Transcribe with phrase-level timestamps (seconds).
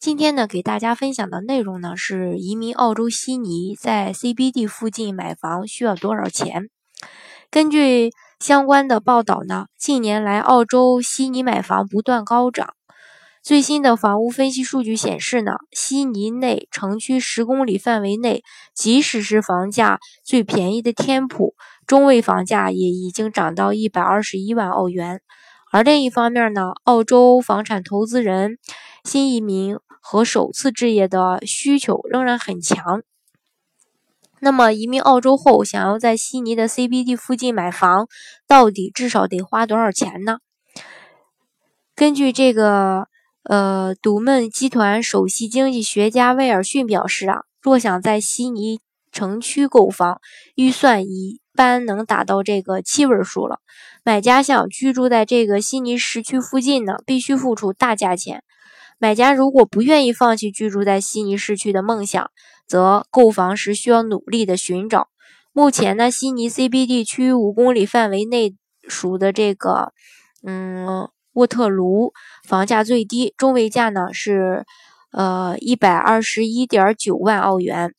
[0.00, 6.70] 今天呢，给大家分享的内容呢是移民澳洲悉尼，在 CBD 附近买房需要多少钱？
[7.50, 12.74] 根据相关的报道呢，近年来澳洲悉尼买房不断高涨。
[13.42, 21.56] 最新的房屋分析数据显示呢，悉尼内城区十公里范围内，即使是房价最便宜的天普，
[21.88, 25.22] 中位房价也已经涨到一百二十一万澳元。
[25.72, 28.58] 而另一方面呢，澳洲房产投资人、
[29.02, 29.76] 新移民。
[30.10, 33.02] 和首次置业的需求仍然很强。
[34.40, 38.08] 那么，移民澳洲后，想要在悉尼的 CBD 附近买房，
[38.46, 40.38] 到底至少得花多少钱呢？
[41.94, 43.08] 根据这个，
[43.42, 48.80] 呃，独门集团首席经济学家威尔逊表示啊，若想在悉尼
[49.12, 50.22] 城区购房，
[50.54, 53.60] 预算一般能达到这个七位数了。
[54.04, 58.42] 买家想居住在这个悉尼市区附近呢，必须付出大价钱。
[59.00, 62.30] 买家如果不愿意放弃居住在悉尼市区的梦想，
[62.66, 65.08] 则购房时需要努力的寻找。
[65.52, 68.56] 目前呢，悉尼 CBD 区五公里范围内
[68.88, 69.92] 属的这个，
[70.44, 72.12] 嗯，沃特卢
[72.44, 74.64] 房价最低，中位价呢是，
[75.12, 77.94] 呃，一百二十一点九万澳元。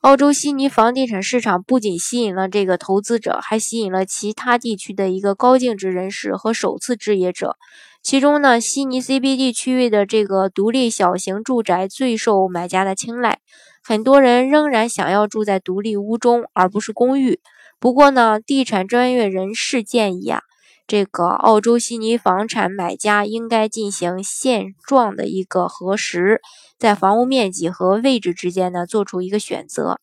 [0.00, 7.56] 澳洲悉尼房地产市场不仅吸引了这个投资者，还吸引了其他地区的一个高净值人士和首次置业者。
[8.00, 13.40] 其中呢，悉尼 CBD 区域的这个独立小型住宅最受买家的青睐，
[13.82, 17.40] 很多人仍然想要住在独立屋中，而不是公寓。
[17.80, 20.42] 不过呢，地产专业人士建议啊，
[20.88, 26.40] 这个澳洲悉尼房产买家应该进行现状的一个核实，
[26.78, 30.00] 在房屋面积和位置之间呢，做出一个选择。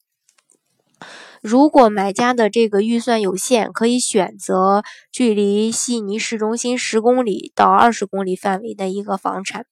[1.41, 9.65] 如果买家的这个预算有限，可以选择距离悉尼市中心十公里到二十公里范围的一个房产，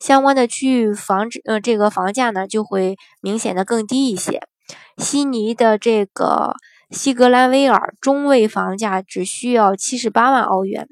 [0.00, 4.40] 相关的区域房呃这个房价呢就会明显的更低一些。
[4.98, 6.54] 悉尼的这个
[6.90, 10.86] 西格兰威尔中位房价只需要七十八万澳元，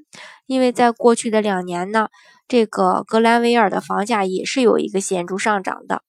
[0.46, 2.08] 因为在过去的两年呢，
[2.48, 6.02] 这个格兰威尔的房价也是有一个显著上涨的。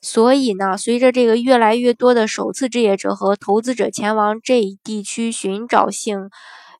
[0.00, 6.28] 所以呢，随着这个越来越多的首次置业者和投资者前往这一地区寻找性，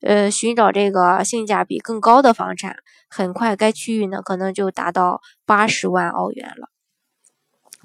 [0.03, 2.77] 呃，寻找这个性价比更高的房产，
[3.09, 6.69] 很快该区域呢可能就达到八十万澳元了。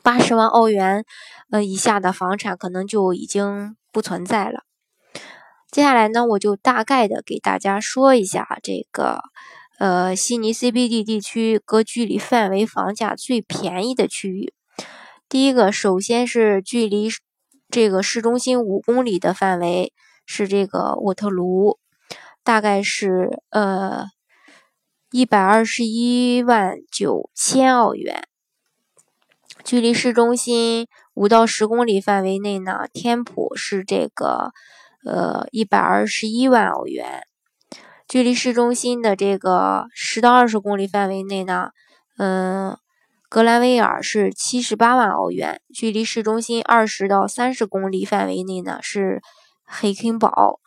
[0.04, 1.06] 八十万澳元，
[1.52, 4.64] 呃以下的房产可能就已经不存在了。
[5.72, 9.22] 接下来呢，我就大概的给大家说一下这个，
[9.78, 14.54] 呃，悉尼 CBD 地区各距离范围房价最便宜的区域。
[15.28, 17.08] 第一个，首先是距离
[17.70, 19.94] 这个市中心五公里的范围
[20.26, 21.78] 是这个沃特卢，
[22.44, 24.06] 大概是呃
[25.12, 28.24] 一百二十一万九千澳元。
[29.64, 30.88] 距离市中心
[31.20, 34.54] 五到十公里范围内呢，天普是这个
[35.06, 37.24] 呃一百二十一万欧元。
[38.08, 41.72] 距离市中心的这个十到二十公里范围内呢，
[42.18, 42.78] 嗯。
[43.28, 49.22] 格兰威尔是七十八万欧元，距离市中心二十到三十公里范围内呢是
[49.66, 50.60] 黑肯堡，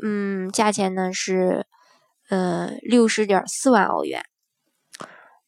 [0.00, 1.66] 嗯，价钱呢是
[2.30, 4.22] 呃六十点四万澳元。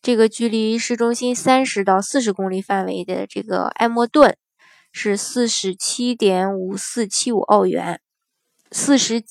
[0.03, 4.37] 这个距离市中心三十到四十公里范围的这个埃莫顿
[4.93, 8.01] 是四十七点五四七五澳元，
[8.73, 9.23] 四十，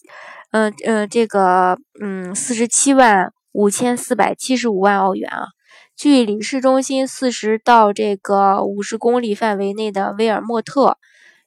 [0.51, 5.47] 嗯嗯，这个嗯四十七万五千四百七十五万澳元啊。
[5.95, 10.97] 距离市中心四十到这个五十公里范围内的威尔莫特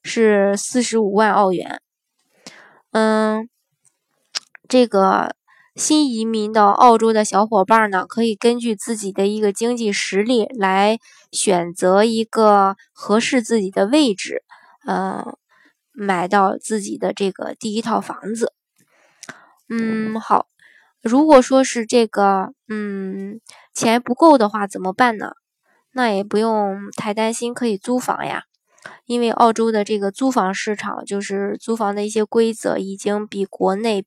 [0.03, 1.81] 是四十五万澳元。
[2.91, 3.49] 嗯，
[4.69, 5.35] 这个
[5.75, 10.99] 新移民到澳洲的小伙伴呢，可以根据自己的一个经济实力来
[11.31, 14.43] 选择一个合适自己的位置，
[14.87, 15.37] 嗯，
[15.93, 18.53] 买到自己的这个第一套房子。
[19.69, 20.47] 嗯，好。
[21.01, 23.41] 如果说是这个，嗯，
[23.75, 25.33] 钱不够的话怎么办呢？
[25.93, 28.45] 那也不用太担心，可以租房呀。
[29.05, 34.05] 因为澳洲的这个租房市场，就是租房的一些规则已经比国内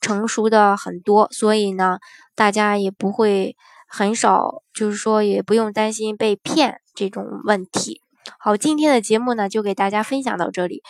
[0.00, 1.98] 成熟的很多，所以呢，
[2.34, 3.56] 大家也不会
[3.86, 8.00] 很少，就是说也不用担心被骗这种问题。
[8.38, 10.82] 好，今天的节目呢就给大家分享到这里。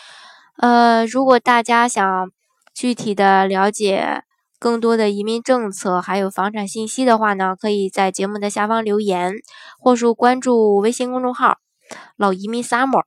[0.56, 2.30] 呃，如果大家想
[2.74, 4.24] 具体的了解
[4.58, 9.34] 更多的移民政策还有房产信息的话呢，可以在节目的下方留言，
[9.78, 11.58] 或是关注微信公众号
[12.18, 13.04] “老移民 summer”，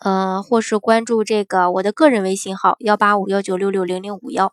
[0.00, 4.52] 嗯，或是关注这个我的个人微信号幺八五幺九六六零零五幺，